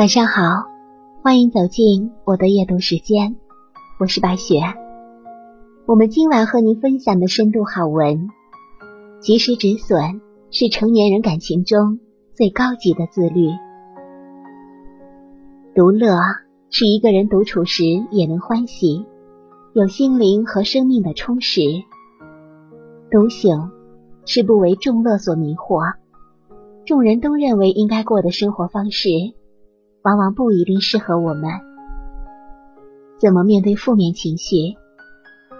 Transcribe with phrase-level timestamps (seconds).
[0.00, 0.64] 晚上好，
[1.22, 3.36] 欢迎走进我的夜读时间，
[3.98, 4.58] 我是白雪。
[5.84, 8.30] 我们今晚和您分享的深度好文，
[9.20, 12.00] 及时止损是成年人感情中
[12.34, 13.50] 最高级的自律。
[15.74, 16.16] 独乐
[16.70, 19.04] 是一个人独处时也能欢喜，
[19.74, 21.60] 有心灵和生命的充实。
[23.10, 23.70] 独醒
[24.24, 25.92] 是不为众乐所迷惑，
[26.86, 29.10] 众人都认为应该过的生活方式。
[30.02, 31.50] 往往不一定适合我们。
[33.18, 34.76] 怎么面对负面情绪？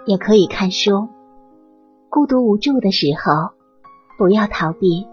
[0.05, 1.09] 也可以看书。
[2.09, 3.51] 孤独无助的时候，
[4.17, 5.07] 不要逃避，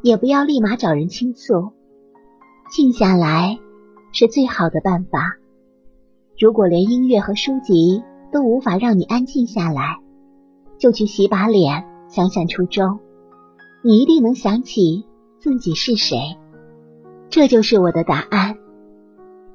[0.00, 1.72] 也不要立马找人倾诉。
[2.70, 3.58] 静下来
[4.12, 5.36] 是最好的办法。
[6.38, 9.98] 如果连音乐和书籍都无法让你安静下来，
[10.78, 13.00] 就去洗把脸，想想初衷，
[13.82, 15.04] 你一定能想起
[15.38, 16.16] 自己是谁。
[17.28, 18.56] 这就是我的答案。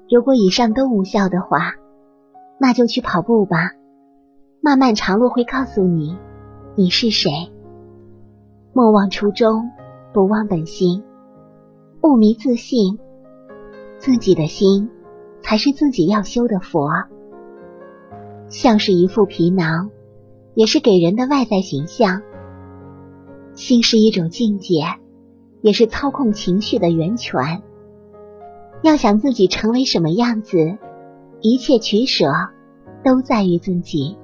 [0.10, 1.76] 如果以上都无效的话，
[2.60, 3.72] 那就去跑步吧。
[4.62, 6.18] 漫漫长路会告诉你
[6.76, 7.32] 你是谁。
[8.74, 9.70] 莫忘初衷，
[10.14, 11.04] 不忘本心，
[12.02, 13.00] 勿迷自信。
[13.98, 14.90] 自己的心
[15.42, 16.90] 才是自己要修的佛。
[18.48, 19.90] 像是一副皮囊，
[20.54, 22.22] 也是给人的外在形象。
[23.56, 24.84] 心是一种境界，
[25.62, 27.64] 也是操控情绪的源泉。
[28.84, 30.78] 要想自己成为什么样子，
[31.42, 32.26] 一切取舍
[33.04, 34.18] 都在于自己。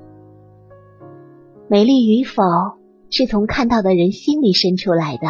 [1.67, 2.43] 美丽与否
[3.09, 5.27] 是从看到的人心里生出来的，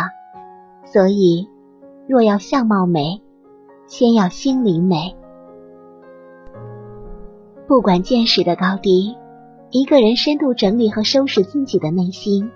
[0.85, 1.47] 所以
[2.07, 3.21] 若要相貌美，
[3.87, 5.15] 先要心灵美。
[7.65, 9.15] 不管见识的高低，
[9.71, 12.51] 一个人深度整理和收拾自己的内心，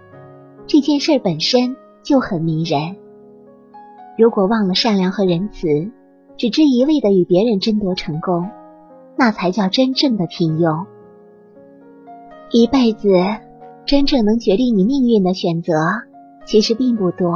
[0.67, 2.97] 这件事本身就很迷人。
[4.17, 5.91] 如果忘了善良和仁慈，
[6.38, 8.47] 只知一味的与别人争夺成功，
[9.15, 10.86] 那才叫真正的平庸。
[12.52, 13.09] 一辈子
[13.86, 15.73] 真正能决定你命运的选择，
[16.45, 17.33] 其实并不多，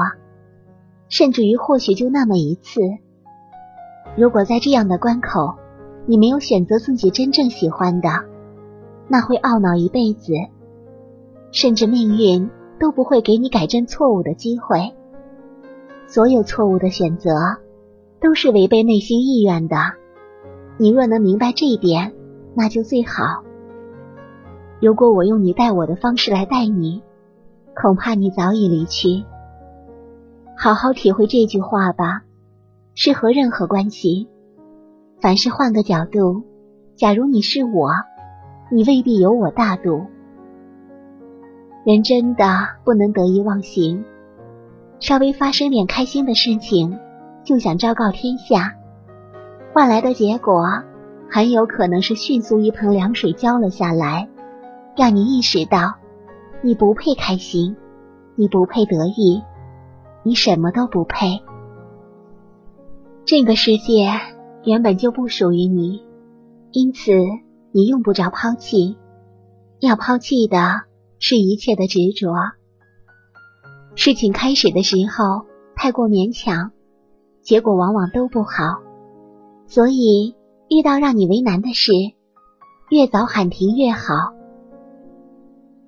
[1.09, 2.79] 甚至于或许就那么一次。
[4.15, 5.55] 如果在这样的关口，
[6.05, 8.09] 你没有选择自己真正喜欢的，
[9.07, 10.33] 那会懊恼一辈子，
[11.51, 14.93] 甚至命运都不会给你改正错误的机会。
[16.05, 17.31] 所有错误的选择。
[18.21, 19.75] 都是违背内心意愿的。
[20.77, 22.13] 你若能明白这一点，
[22.55, 23.43] 那就最好。
[24.79, 27.01] 如果我用你待我的方式来待你，
[27.75, 29.23] 恐怕你早已离去。
[30.55, 32.21] 好好体会这句话吧。
[32.93, 34.27] 适合任何关系。
[35.21, 36.43] 凡事换个角度，
[36.95, 37.91] 假如你是我，
[38.69, 40.05] 你未必有我大度。
[41.85, 42.45] 人真的
[42.83, 44.03] 不能得意忘形，
[44.99, 46.99] 稍微发生点开心的事情。
[47.43, 48.75] 就想昭告天下，
[49.73, 50.83] 换来的结果
[51.29, 54.29] 很有可能是迅速一盆凉水浇了下来，
[54.95, 55.95] 让你意识到
[56.61, 57.75] 你不配开心，
[58.35, 59.41] 你不配得意，
[60.23, 61.41] 你什么都不配。
[63.25, 64.11] 这个世界
[64.63, 66.03] 原本就不属于你，
[66.71, 67.11] 因此
[67.71, 68.97] 你用不着抛弃，
[69.79, 70.83] 要抛弃的
[71.17, 72.33] 是一切的执着。
[73.95, 76.71] 事情开始的时候太过勉强。
[77.41, 78.81] 结果往往都不好，
[79.65, 80.35] 所以
[80.69, 81.91] 遇到让你为难的事，
[82.89, 84.13] 越早喊停越好。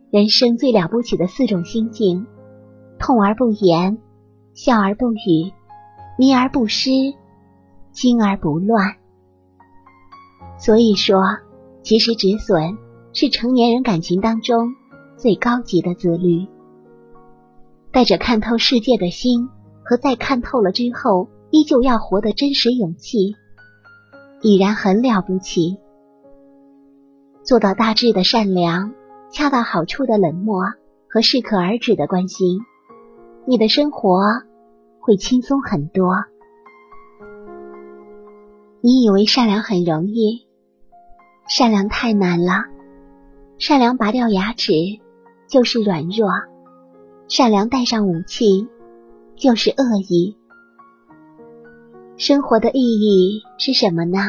[0.09, 2.25] 人生最了不起的四种心境：
[2.97, 3.99] 痛而不言，
[4.53, 5.53] 笑而不语，
[6.17, 6.89] 迷而不失，
[7.91, 8.95] 惊而不乱。
[10.57, 11.21] 所以说，
[11.83, 12.77] 及时止损
[13.13, 14.73] 是成年人感情当中
[15.17, 16.47] 最高级的自律。
[17.91, 19.49] 带着看透世界的心
[19.83, 21.27] 和在看透了之后。
[21.53, 23.35] 依旧要活得真实，勇气
[24.41, 25.77] 已然很了不起。
[27.43, 28.91] 做到大致的善良，
[29.31, 30.63] 恰到好处的冷漠
[31.07, 32.61] 和适可而止的关心，
[33.45, 34.17] 你的生活
[34.99, 36.15] 会轻松很多。
[38.81, 40.47] 你以为善良很容易，
[41.47, 42.63] 善良太难了。
[43.59, 44.73] 善良拔掉牙齿
[45.47, 46.31] 就是软弱，
[47.27, 48.67] 善良带上武器
[49.35, 50.35] 就是恶意。
[52.17, 54.19] 生活的意义是什么呢？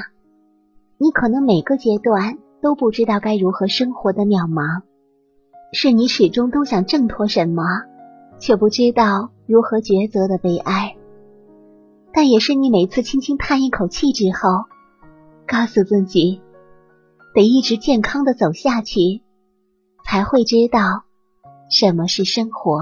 [0.96, 4.82] 你可能每个阶段都不知道该如何生活的渺茫，
[5.72, 7.62] 是你始终都想挣脱什么，
[8.38, 10.96] 却不知道如何抉择的悲哀。
[12.12, 14.64] 但也是你每次轻轻叹一口气之后，
[15.46, 16.40] 告诉自己
[17.34, 19.22] 得一直健康的走下去，
[20.06, 21.02] 才会知道
[21.70, 22.78] 什么是生活。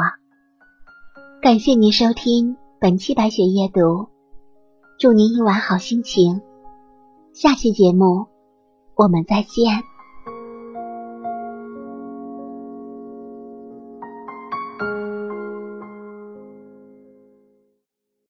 [1.43, 4.12] 感谢您收听本期白雪夜读。
[4.99, 6.43] 祝您一晚好心情。
[7.33, 8.27] 下期节目
[8.95, 9.92] 我们再见。